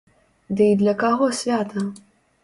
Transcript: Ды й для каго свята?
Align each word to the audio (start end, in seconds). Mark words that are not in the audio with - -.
Ды 0.61 0.69
й 0.69 0.77
для 0.79 0.93
каго 1.03 1.27
свята? 1.41 1.83